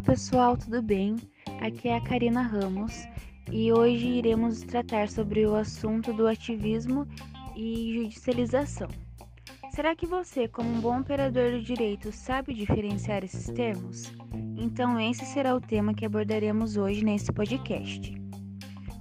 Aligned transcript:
Olá 0.00 0.06
pessoal, 0.06 0.56
tudo 0.56 0.80
bem? 0.80 1.16
Aqui 1.60 1.88
é 1.88 1.96
a 1.98 2.00
Karina 2.00 2.40
Ramos 2.40 3.06
e 3.52 3.70
hoje 3.70 4.06
iremos 4.08 4.62
tratar 4.62 5.10
sobre 5.10 5.44
o 5.44 5.54
assunto 5.54 6.10
do 6.14 6.26
ativismo 6.26 7.06
e 7.54 7.92
judicialização. 7.92 8.88
Será 9.70 9.94
que 9.94 10.06
você, 10.06 10.48
como 10.48 10.70
um 10.70 10.80
bom 10.80 11.00
operador 11.00 11.50
do 11.50 11.60
direito, 11.60 12.10
sabe 12.12 12.54
diferenciar 12.54 13.22
esses 13.24 13.50
termos? 13.50 14.10
Então, 14.56 14.98
esse 14.98 15.26
será 15.26 15.54
o 15.54 15.60
tema 15.60 15.92
que 15.92 16.06
abordaremos 16.06 16.78
hoje 16.78 17.04
nesse 17.04 17.30
podcast. 17.30 18.14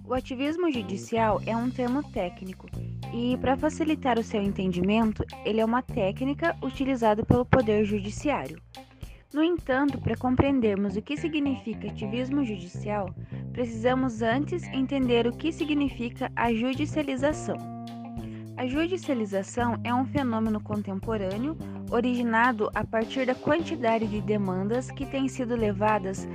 O 0.03 0.13
ativismo 0.13 0.69
judicial 0.69 1.41
é 1.45 1.55
um 1.55 1.71
termo 1.71 2.03
técnico 2.11 2.67
e, 3.13 3.37
para 3.37 3.55
facilitar 3.55 4.19
o 4.19 4.23
seu 4.23 4.41
entendimento, 4.41 5.23
ele 5.45 5.61
é 5.61 5.65
uma 5.65 5.81
técnica 5.81 6.57
utilizada 6.61 7.23
pelo 7.23 7.45
Poder 7.45 7.85
Judiciário 7.85 8.61
no 9.31 9.43
entanto, 9.43 9.99
para 9.99 10.17
compreendermos 10.17 10.95
o 10.95 11.01
que 11.01 11.15
significa 11.15 11.87
ativismo 11.87 12.43
judicial, 12.43 13.13
precisamos 13.51 14.21
antes 14.21 14.63
entender 14.69 15.27
o 15.27 15.31
que 15.31 15.51
significa 15.51 16.31
a 16.35 16.51
judicialização. 16.51 17.57
A 18.57 18.65
judicialização 18.65 19.79
é 19.83 19.93
um 19.93 20.03
fenômeno 20.03 20.59
contemporâneo 20.59 21.55
originado 21.91 22.69
a 22.73 22.83
partir 22.83 23.25
da 23.25 23.35
quantidade 23.35 24.07
de 24.07 24.19
demandas 24.19 24.89
que 24.91 25.05
têm 25.05 25.27
sido 25.27 25.55
levadas 25.55 26.27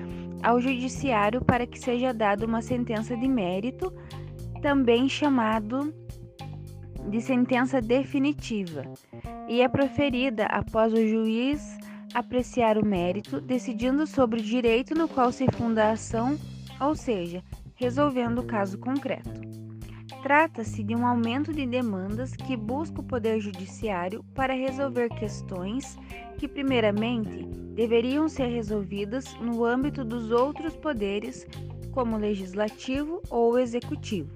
ao 0.43 0.61
judiciário 0.61 1.45
para 1.45 1.67
que 1.67 1.79
seja 1.79 2.15
dada 2.15 2.47
uma 2.47 2.63
sentença 2.63 3.17
de 3.17 3.27
mérito, 3.27 3.93
também 4.63 5.09
chamado 5.09 5.93
de 7.11 7.21
sentença 7.21 7.81
definitiva, 7.81 8.85
e 9.49 9.61
é 9.61 9.69
proferida 9.69 10.47
após 10.47 10.93
o 10.93 11.07
juiz 11.07 11.77
apreciar 12.15 12.79
o 12.79 12.87
mérito, 12.87 13.41
decidindo 13.41 14.07
sobre 14.07 14.41
o 14.41 14.43
direito 14.43 14.95
no 14.95 15.09
qual 15.09 15.33
se 15.33 15.47
funda 15.53 15.87
a 15.87 15.93
ação, 15.93 16.39
ou 16.81 16.95
seja, 16.95 17.43
resolvendo 17.75 18.39
o 18.39 18.47
caso 18.47 18.79
concreto. 18.79 19.43
Trata-se 20.23 20.83
de 20.83 20.95
um 20.95 21.07
aumento 21.07 21.53
de 21.53 21.67
demandas 21.67 22.35
que 22.35 22.57
busca 22.57 23.01
o 23.01 23.05
Poder 23.05 23.41
Judiciário 23.41 24.25
para 24.35 24.55
resolver 24.55 25.09
questões 25.11 25.99
que, 26.39 26.49
primeiramente, 26.49 27.45
deveriam 27.75 28.29
ser 28.29 28.47
resolvidas 28.47 29.35
no 29.41 29.65
âmbito 29.65 30.05
dos 30.05 30.31
outros 30.31 30.77
poderes, 30.77 31.47
como 31.91 32.17
o 32.17 32.19
legislativo 32.19 33.21
ou 33.29 33.53
o 33.53 33.59
executivo. 33.59 34.31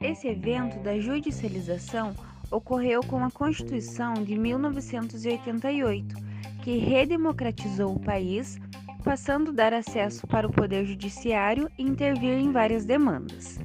Esse 0.00 0.28
evento 0.28 0.78
da 0.80 0.98
judicialização 1.00 2.14
ocorreu 2.50 3.00
com 3.02 3.24
a 3.24 3.30
Constituição 3.30 4.14
de 4.14 4.38
1988 4.38 6.25
que 6.66 6.78
redemocratizou 6.78 7.94
o 7.94 8.00
país, 8.00 8.58
passando 9.04 9.52
a 9.52 9.54
dar 9.54 9.72
acesso 9.72 10.26
para 10.26 10.48
o 10.48 10.52
Poder 10.52 10.84
Judiciário 10.84 11.70
e 11.78 11.84
intervir 11.84 12.32
em 12.32 12.50
várias 12.50 12.84
demandas. 12.84 13.60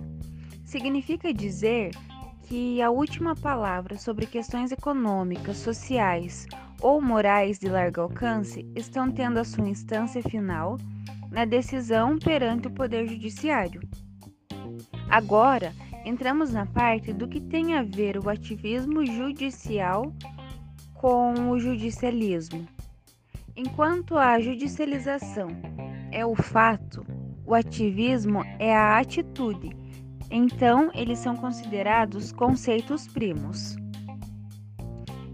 Significa 0.63 1.33
dizer 1.33 1.95
que 2.43 2.79
a 2.79 2.91
última 2.91 3.35
palavra 3.35 3.97
sobre 3.97 4.27
questões 4.27 4.71
econômicas, 4.71 5.57
sociais 5.57 6.45
ou 6.79 7.01
morais 7.01 7.57
de 7.57 7.69
largo 7.69 8.01
alcance 8.01 8.71
estão 8.75 9.11
tendo 9.11 9.39
a 9.39 9.43
sua 9.43 9.67
instância 9.67 10.21
final 10.21 10.77
na 11.31 11.43
decisão 11.43 12.19
perante 12.19 12.67
o 12.67 12.71
Poder 12.71 13.07
Judiciário. 13.07 13.81
Agora, 15.09 15.73
entramos 16.05 16.53
na 16.53 16.67
parte 16.67 17.11
do 17.11 17.27
que 17.27 17.41
tem 17.41 17.73
a 17.73 17.81
ver 17.81 18.19
o 18.19 18.29
ativismo 18.29 19.03
judicial 19.03 20.13
com 20.93 21.49
o 21.49 21.59
judicialismo. 21.59 22.67
Enquanto 23.55 24.17
a 24.17 24.39
judicialização 24.39 25.49
é 26.11 26.25
o 26.25 26.35
fato, 26.35 27.05
o 27.45 27.53
ativismo 27.53 28.43
é 28.57 28.73
a 28.75 28.97
atitude. 28.97 29.69
Então, 30.29 30.89
eles 30.93 31.19
são 31.19 31.35
considerados 31.35 32.31
conceitos 32.31 33.07
primos. 33.07 33.75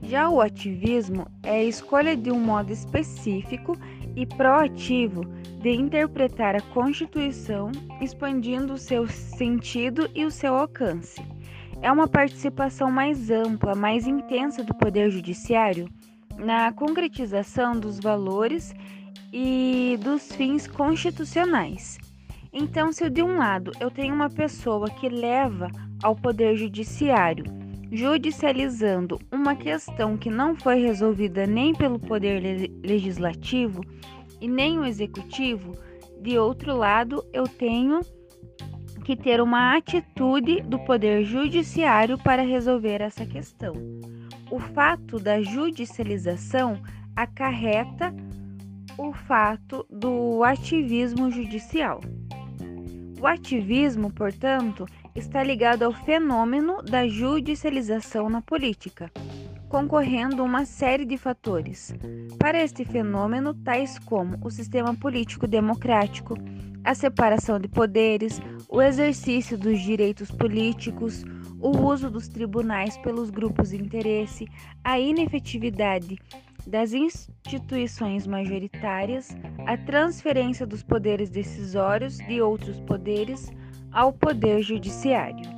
Já 0.01 0.29
o 0.29 0.41
ativismo 0.41 1.27
é 1.43 1.57
a 1.57 1.63
escolha 1.63 2.15
de 2.15 2.31
um 2.31 2.39
modo 2.39 2.71
específico 2.71 3.77
e 4.15 4.25
proativo 4.25 5.23
de 5.61 5.71
interpretar 5.71 6.55
a 6.55 6.61
Constituição, 6.61 7.71
expandindo 8.01 8.73
o 8.73 8.77
seu 8.77 9.07
sentido 9.07 10.09
e 10.15 10.25
o 10.25 10.31
seu 10.31 10.55
alcance. 10.55 11.21
É 11.81 11.91
uma 11.91 12.07
participação 12.07 12.89
mais 12.89 13.29
ampla, 13.29 13.75
mais 13.75 14.07
intensa 14.07 14.63
do 14.63 14.73
Poder 14.73 15.11
Judiciário 15.11 15.87
na 16.37 16.71
concretização 16.71 17.79
dos 17.79 17.99
valores 17.99 18.73
e 19.33 19.97
dos 20.01 20.31
fins 20.33 20.67
constitucionais. 20.67 21.97
Então, 22.53 22.91
se 22.91 23.09
de 23.09 23.21
um 23.21 23.37
lado 23.37 23.71
eu 23.79 23.91
tenho 23.91 24.13
uma 24.13 24.29
pessoa 24.29 24.89
que 24.89 25.09
leva 25.09 25.67
ao 26.01 26.15
poder 26.15 26.55
judiciário 26.55 27.45
judicializando 27.91 29.19
uma 29.31 29.55
questão 29.55 30.17
que 30.17 30.29
não 30.29 30.55
foi 30.55 30.75
resolvida 30.81 31.45
nem 31.47 31.73
pelo 31.73 31.99
poder 31.99 32.69
legislativo 32.83 33.81
e 34.41 34.47
nem 34.47 34.77
o 34.77 34.85
executivo, 34.85 35.73
de 36.21 36.37
outro 36.37 36.75
lado 36.75 37.23
eu 37.31 37.47
tenho 37.47 38.01
que 39.05 39.15
ter 39.15 39.39
uma 39.39 39.77
atitude 39.77 40.61
do 40.61 40.79
poder 40.79 41.23
judiciário 41.23 42.17
para 42.17 42.41
resolver 42.41 43.01
essa 43.01 43.25
questão 43.25 43.73
o 44.49 44.59
fato 44.59 45.19
da 45.19 45.41
judicialização 45.41 46.81
acarreta 47.15 48.13
o 48.97 49.13
fato 49.13 49.85
do 49.89 50.43
ativismo 50.43 51.29
judicial. 51.29 52.01
O 53.19 53.27
ativismo, 53.27 54.11
portanto, 54.11 54.85
está 55.15 55.43
ligado 55.43 55.83
ao 55.83 55.91
fenômeno 55.91 56.81
da 56.83 57.07
judicialização 57.07 58.29
na 58.29 58.41
política, 58.41 59.11
concorrendo 59.67 60.43
uma 60.43 60.65
série 60.65 61.05
de 61.05 61.17
fatores. 61.17 61.93
Para 62.39 62.61
este 62.61 62.85
fenômeno, 62.85 63.53
tais 63.53 63.99
como 63.99 64.37
o 64.43 64.49
sistema 64.49 64.93
político 64.93 65.47
democrático, 65.47 66.35
a 66.83 66.95
separação 66.95 67.59
de 67.59 67.67
poderes, 67.67 68.39
o 68.69 68.81
exercício 68.81 69.57
dos 69.57 69.79
direitos 69.81 70.31
políticos, 70.31 71.23
o 71.59 71.69
uso 71.69 72.09
dos 72.09 72.27
tribunais 72.27 72.97
pelos 72.97 73.29
grupos 73.29 73.69
de 73.69 73.77
interesse, 73.77 74.47
a 74.83 74.99
inefetividade 74.99 76.17
das 76.65 76.93
instituições 76.93 78.27
majoritárias, 78.27 79.35
a 79.65 79.77
transferência 79.77 80.65
dos 80.65 80.83
poderes 80.83 81.29
decisórios 81.29 82.17
de 82.17 82.41
outros 82.41 82.79
poderes 82.81 83.51
ao 83.91 84.11
poder 84.11 84.61
judiciário. 84.61 85.56